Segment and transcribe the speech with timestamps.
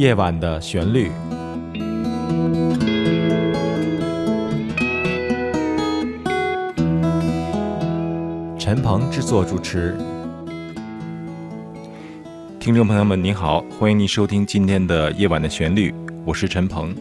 [0.00, 1.10] 夜晚的旋律，
[8.58, 9.94] 陈鹏制作主持。
[12.58, 15.94] 听众朋友们，您好，欢迎您收听今天的夜晚的旋律，
[16.24, 16.96] 我是陈鹏。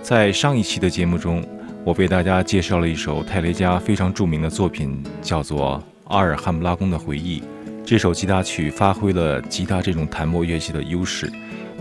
[0.00, 1.44] 在上一期的节目中，
[1.84, 7.40] 我为大家介绍了一首泰雷加非常著名的作品，叫做《阿尔汉布拉宫的回忆》。
[7.84, 11.28] 这首吉他曲发挥了吉他这种弹拨乐器的优势，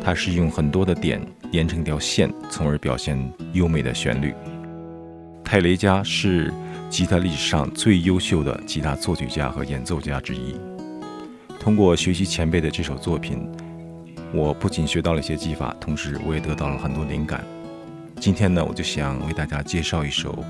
[0.03, 1.21] 它是用很多的点
[1.51, 3.17] 连成一条线，从而表现
[3.53, 4.33] 优美的旋律。
[5.43, 6.53] 泰雷加是
[6.89, 10.55] 吉他历史上最优秀的吉他作曲家和演奏家之一。
[11.59, 13.47] 通过学习前辈的这首作品，
[14.33, 17.41] 我不仅学到了一些技法，同时我也得到了很多灵感。
[18.19, 20.43] 今天呢，我就想为大家介绍一首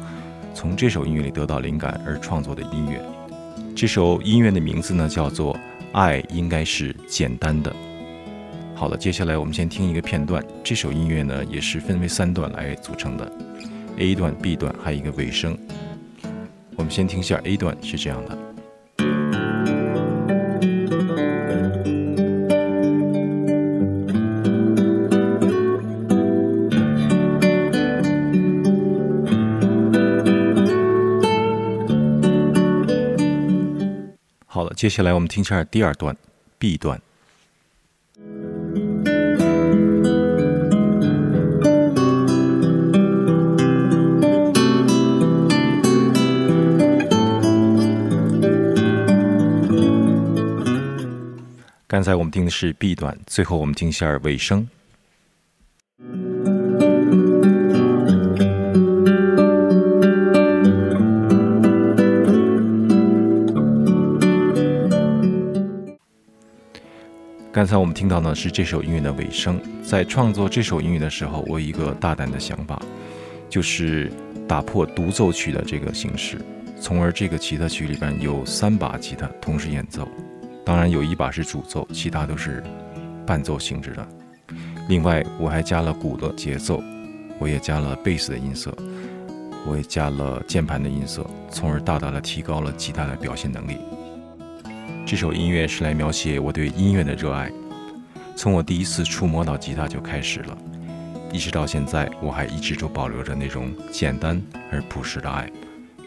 [0.53, 2.99] 从这首音乐里得到灵感而创作的音乐。
[3.75, 5.53] 这首音乐的名字呢，叫做
[5.91, 7.71] 《爱应该是简单的》。
[8.83, 10.43] 好了，接下来我们先听一个片段。
[10.61, 13.31] 这首音乐呢，也是分为三段来组成的
[13.97, 15.57] ：A 段、B 段，还有一个尾声。
[16.75, 18.37] 我们先听一下 A 段，是这样的。
[34.45, 36.13] 好了接下来我们听一下第二段
[36.59, 37.01] ，B 段。
[51.93, 54.67] 刚才我们听的是 B 段，最后我们听一下尾声。
[67.51, 69.61] 刚才我们听到呢是这首音乐的尾声。
[69.83, 72.81] 在创作这首音乐的时候，我有一个大胆的想法，
[73.47, 74.11] 就是
[74.47, 76.39] 打破独奏曲的这个形式，
[76.81, 80.09] 从而这个吉他曲里边有三把吉他同时演奏，
[80.65, 82.63] 当然有一把是主奏，其他都是
[83.25, 84.07] 伴奏性质的。
[84.87, 86.81] 另外，我还加了鼓的节奏，
[87.39, 88.73] 我也加了贝斯的音色，
[89.65, 93.77] 我也加了键盘的音色，从而大大的提高了吉他的表现能力。
[95.05, 97.51] 这首音乐是来描写我对音乐的热爱，
[98.35, 100.57] 从我第一次触摸到吉他就开始了，
[101.31, 104.41] 一直到现在，我还一直都保留着那种简单
[104.71, 105.49] 而朴实的爱。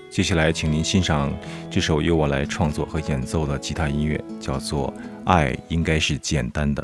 [0.09, 1.31] 接下来，请您欣赏
[1.71, 4.89] 这首由我来创作和演奏的吉他音乐，叫做
[5.27, 6.83] 《爱应该是简单的》。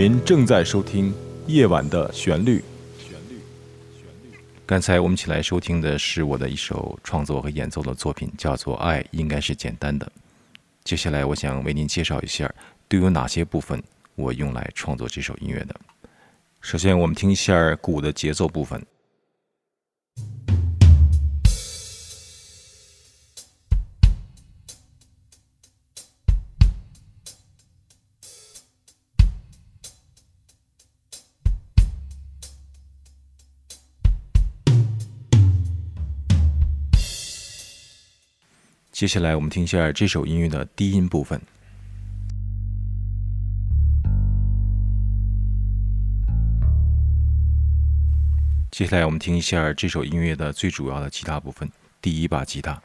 [0.00, 1.12] 您正在收听
[1.48, 2.60] 《夜晚的旋律》。
[4.64, 10.06] 刚才我们一起来收听的是我的一首创作和演奏的作品，叫做《爱应该是简单的》。
[10.84, 12.48] 接下来，我想为您介绍一下
[12.86, 13.82] 都有哪些部分
[14.14, 15.74] 我用来创作这首音乐的。
[16.60, 18.80] 首先，我们听一下鼓的节奏部分。
[38.98, 41.40] 接下来，我们听一下这首音乐的低音部分。
[48.72, 51.70] 接下来，我们听一下这首音乐的最主要的吉他部分，
[52.02, 52.82] 第一把吉他。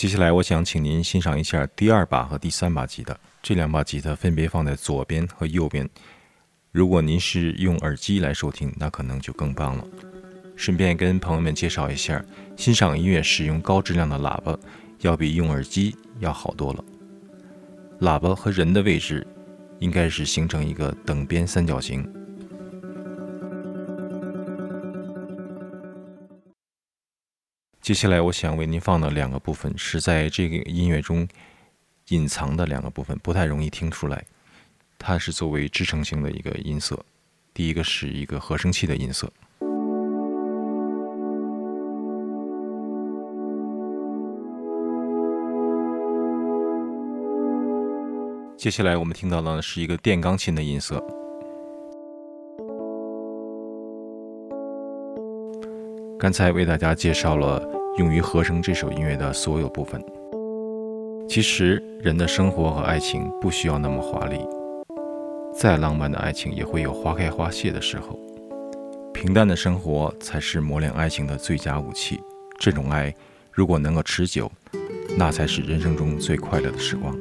[0.00, 3.14] 接下来，我想请您欣赏一下第二把和第三把吉他。
[3.42, 5.86] 这两把吉他分别放在左边和右边。
[6.72, 9.84] 如果您是用耳机来收听，那可能就更棒了。
[10.56, 12.24] 顺便跟朋友们介绍一下，
[12.56, 14.58] 欣赏音乐使用高质量的喇叭，
[15.02, 16.82] 要比用耳机要好多了。
[18.00, 19.26] 喇叭和人的位置
[19.80, 22.10] 应该是形成一个等边三角形。
[27.90, 31.26] 接下来，我想为您放的两个部分是在这个音乐中
[32.10, 34.24] 隐藏的两个部分，不太容易听出来。
[34.96, 37.04] 它是作为支撑性的一个音色。
[37.52, 39.28] 第一个是一个合成器的音色。
[48.56, 51.04] 接下来我们听到的是一个电钢琴的音色。
[56.20, 57.79] 刚才为大家介绍了。
[57.98, 60.02] 用于合成这首音乐的所有部分。
[61.28, 64.38] 其实，人的生活和爱情不需要那么华丽，
[65.54, 68.18] 再浪漫的爱情也会有花开花谢的时候。
[69.12, 72.20] 平淡的生活才是磨练爱情的最佳武器。
[72.58, 73.14] 这种爱，
[73.52, 74.50] 如果能够持久，
[75.16, 77.16] 那才是人生中最快乐的时光。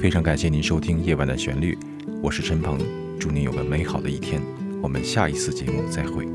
[0.00, 1.74] 非常感谢您收听《夜晚的旋律》，
[2.22, 2.78] 我是陈鹏，
[3.18, 4.40] 祝您有个美好的一天。
[4.82, 6.26] 我们下一次节目再会。